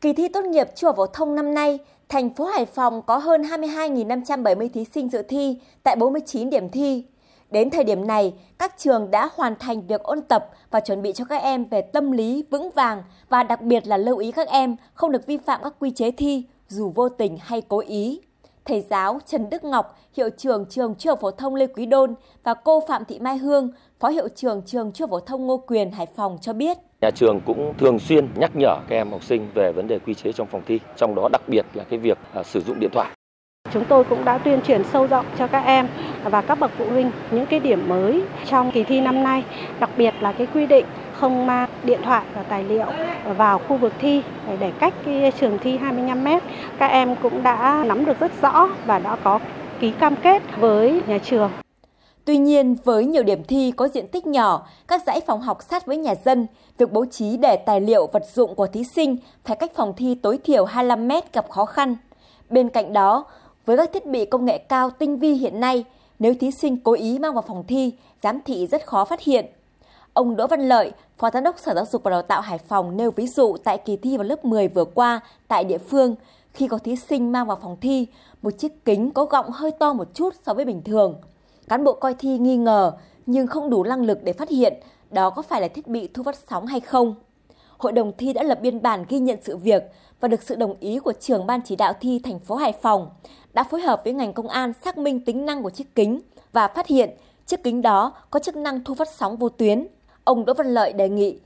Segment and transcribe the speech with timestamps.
[0.00, 1.78] Kỳ thi tốt nghiệp trung học phổ thông năm nay,
[2.08, 7.04] thành phố Hải Phòng có hơn 22.570 thí sinh dự thi tại 49 điểm thi.
[7.50, 11.12] Đến thời điểm này, các trường đã hoàn thành việc ôn tập và chuẩn bị
[11.12, 14.48] cho các em về tâm lý vững vàng và đặc biệt là lưu ý các
[14.48, 18.20] em không được vi phạm các quy chế thi dù vô tình hay cố ý.
[18.64, 22.14] Thầy giáo Trần Đức Ngọc, hiệu trưởng trường Trung học phổ thông Lê Quý Đôn
[22.44, 25.56] và cô Phạm Thị Mai Hương, phó hiệu trưởng trường Trung học phổ thông Ngô
[25.56, 26.78] Quyền Hải Phòng cho biết.
[27.00, 30.14] Nhà trường cũng thường xuyên nhắc nhở các em học sinh về vấn đề quy
[30.14, 32.90] chế trong phòng thi, trong đó đặc biệt là cái việc à, sử dụng điện
[32.92, 33.08] thoại.
[33.72, 35.88] Chúng tôi cũng đã tuyên truyền sâu rộng cho các em
[36.24, 39.44] và các bậc phụ huynh những cái điểm mới trong kỳ thi năm nay,
[39.80, 42.86] đặc biệt là cái quy định không mang điện thoại và tài liệu
[43.36, 44.22] vào khu vực thi
[44.60, 46.42] để cách cái trường thi 25 mét.
[46.78, 49.38] Các em cũng đã nắm được rất rõ và đã có
[49.80, 51.50] ký cam kết với nhà trường.
[52.30, 55.86] Tuy nhiên, với nhiều điểm thi có diện tích nhỏ, các dãy phòng học sát
[55.86, 56.46] với nhà dân,
[56.78, 60.14] việc bố trí để tài liệu vật dụng của thí sinh phải cách phòng thi
[60.14, 61.96] tối thiểu 25 mét gặp khó khăn.
[62.50, 63.24] Bên cạnh đó,
[63.66, 65.84] với các thiết bị công nghệ cao tinh vi hiện nay,
[66.18, 69.46] nếu thí sinh cố ý mang vào phòng thi, giám thị rất khó phát hiện.
[70.12, 72.96] Ông Đỗ Văn Lợi, Phó Giám đốc Sở Giáo dục và Đào tạo Hải Phòng
[72.96, 76.14] nêu ví dụ tại kỳ thi vào lớp 10 vừa qua tại địa phương,
[76.52, 78.06] khi có thí sinh mang vào phòng thi,
[78.42, 81.14] một chiếc kính có gọng hơi to một chút so với bình thường.
[81.70, 82.92] Cán bộ coi thi nghi ngờ
[83.26, 84.74] nhưng không đủ năng lực để phát hiện
[85.10, 87.14] đó có phải là thiết bị thu phát sóng hay không.
[87.78, 89.82] Hội đồng thi đã lập biên bản ghi nhận sự việc
[90.20, 93.10] và được sự đồng ý của trưởng ban chỉ đạo thi thành phố Hải Phòng
[93.52, 96.20] đã phối hợp với ngành công an xác minh tính năng của chiếc kính
[96.52, 97.10] và phát hiện
[97.46, 99.86] chiếc kính đó có chức năng thu phát sóng vô tuyến.
[100.24, 101.38] Ông Đỗ Văn Lợi đề nghị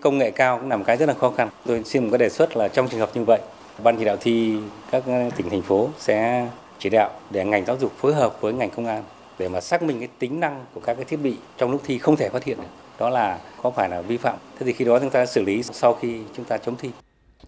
[0.00, 1.48] công nghệ cao cũng là một cái rất là khó khăn.
[1.66, 3.40] Tôi xin một cái đề xuất là trong trường hợp như vậy,
[3.82, 4.56] ban chỉ đạo thi
[4.90, 5.04] các
[5.36, 8.86] tỉnh thành phố sẽ chỉ đạo để ngành giáo dục phối hợp với ngành công
[8.86, 9.04] an
[9.38, 11.98] để mà xác minh cái tính năng của các cái thiết bị trong lúc thi
[11.98, 12.68] không thể phát hiện được.
[12.98, 14.38] Đó là có phải là vi phạm.
[14.58, 16.90] Thế thì khi đó chúng ta xử lý sau khi chúng ta chấm thi.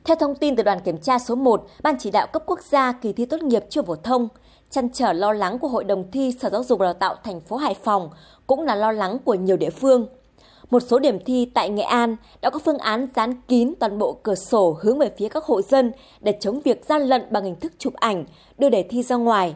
[0.05, 2.93] Theo thông tin từ đoàn kiểm tra số 1, Ban chỉ đạo cấp quốc gia
[2.93, 4.29] kỳ thi tốt nghiệp trung phổ thông,
[4.71, 7.41] chăn trở lo lắng của Hội đồng thi Sở Giáo dục và Đào tạo thành
[7.41, 8.11] phố Hải Phòng
[8.47, 10.07] cũng là lo lắng của nhiều địa phương.
[10.71, 14.19] Một số điểm thi tại Nghệ An đã có phương án dán kín toàn bộ
[14.23, 17.57] cửa sổ hướng về phía các hộ dân để chống việc gian lận bằng hình
[17.61, 18.25] thức chụp ảnh,
[18.59, 19.55] đưa đề thi ra ngoài.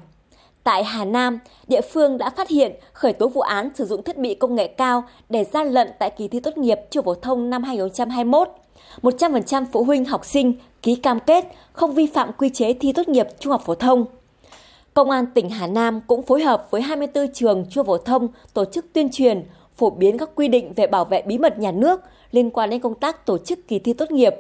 [0.64, 4.18] Tại Hà Nam, địa phương đã phát hiện khởi tố vụ án sử dụng thiết
[4.18, 7.50] bị công nghệ cao để gian lận tại kỳ thi tốt nghiệp trung phổ thông
[7.50, 8.48] năm 2021.
[9.02, 13.08] 100% phụ huynh học sinh ký cam kết không vi phạm quy chế thi tốt
[13.08, 14.04] nghiệp trung học phổ thông.
[14.94, 18.64] Công an tỉnh Hà Nam cũng phối hợp với 24 trường trung phổ thông tổ
[18.64, 19.44] chức tuyên truyền,
[19.76, 22.00] phổ biến các quy định về bảo vệ bí mật nhà nước
[22.30, 24.34] liên quan đến công tác tổ chức kỳ thi tốt nghiệp.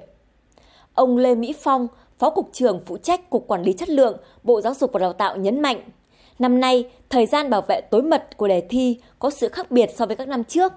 [0.94, 4.60] Ông Lê Mỹ Phong, Phó Cục trưởng phụ trách Cục Quản lý Chất lượng, Bộ
[4.60, 5.80] Giáo dục và Đào tạo nhấn mạnh,
[6.42, 9.90] năm nay, thời gian bảo vệ tối mật của đề thi có sự khác biệt
[9.96, 10.72] so với các năm trước.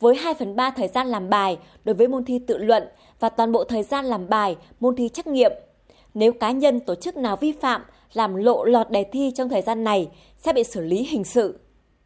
[0.00, 2.82] Với 2 phần 3 thời gian làm bài đối với môn thi tự luận
[3.20, 5.52] và toàn bộ thời gian làm bài môn thi trắc nghiệm.
[6.14, 7.82] Nếu cá nhân tổ chức nào vi phạm,
[8.12, 11.58] làm lộ lọt đề thi trong thời gian này sẽ bị xử lý hình sự.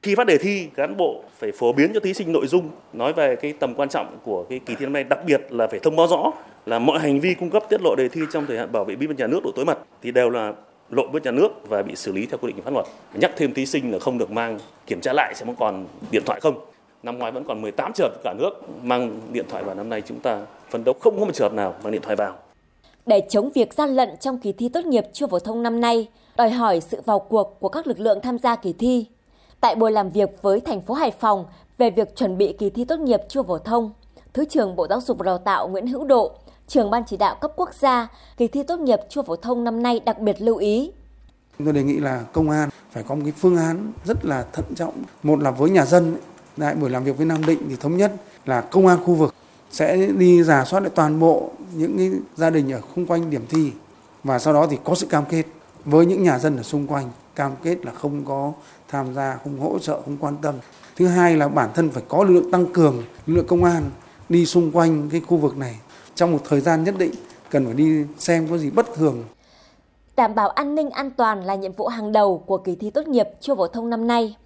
[0.03, 3.13] Khi phát đề thi, cán bộ phải phổ biến cho thí sinh nội dung nói
[3.13, 5.81] về cái tầm quan trọng của cái kỳ thi năm nay, đặc biệt là phải
[5.81, 6.33] thông báo rõ
[6.67, 8.97] là mọi hành vi cung cấp tiết lộ đề thi trong thời hạn bảo vệ
[8.97, 10.53] bí mật nhà nước độ tối mật thì đều là
[10.91, 12.87] lộn với nhà nước và bị xử lý theo quy định của pháp luật.
[13.15, 16.23] Nhắc thêm thí sinh là không được mang kiểm tra lại xem có còn điện
[16.27, 16.61] thoại không.
[17.03, 18.51] Năm ngoái vẫn còn 18 trường cả nước
[18.83, 20.41] mang điện thoại vào năm nay chúng ta
[20.71, 22.37] phấn đấu không có một trường nào mang điện thoại vào.
[23.07, 26.09] Để chống việc gian lận trong kỳ thi tốt nghiệp trung phổ thông năm nay,
[26.37, 29.07] đòi hỏi sự vào cuộc của các lực lượng tham gia kỳ thi.
[29.61, 31.45] Tại buổi làm việc với thành phố Hải Phòng
[31.79, 33.93] về việc chuẩn bị kỳ thi tốt nghiệp trung phổ thông,
[34.33, 36.33] Thứ trưởng Bộ Giáo dục và Đào tạo Nguyễn Hữu Độ,
[36.69, 39.83] trưởng ban chỉ đạo cấp quốc gia kỳ thi tốt nghiệp trung phổ thông năm
[39.83, 40.93] nay đặc biệt lưu ý.
[41.65, 44.65] Tôi đề nghị là công an phải có một cái phương án rất là thận
[44.77, 44.95] trọng.
[45.23, 46.17] Một là với nhà dân,
[46.59, 48.13] tại buổi làm việc với Nam Định thì thống nhất
[48.47, 49.35] là công an khu vực
[49.71, 53.45] sẽ đi giả soát lại toàn bộ những cái gia đình ở xung quanh điểm
[53.49, 53.73] thi
[54.25, 55.43] và sau đó thì có sự cam kết
[55.85, 58.53] với những nhà dân ở xung quanh cam kết là không có
[58.89, 60.55] tham gia không hỗ trợ không quan tâm
[60.97, 62.97] thứ hai là bản thân phải có lực lượng tăng cường
[63.27, 63.91] lực lượng công an
[64.29, 65.77] đi xung quanh cái khu vực này
[66.15, 67.13] trong một thời gian nhất định
[67.51, 69.25] cần phải đi xem có gì bất thường.
[70.17, 73.09] Đảm bảo an ninh an toàn là nhiệm vụ hàng đầu của kỳ thi tốt
[73.09, 74.37] nghiệp trung phổ thông năm nay.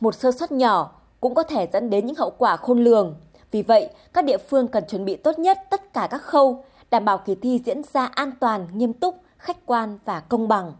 [0.00, 3.14] Một sơ suất nhỏ cũng có thể dẫn đến những hậu quả khôn lường.
[3.50, 7.04] Vì vậy, các địa phương cần chuẩn bị tốt nhất tất cả các khâu, đảm
[7.04, 10.72] bảo kỳ thi diễn ra an toàn, nghiêm túc, khách quan và công bằng.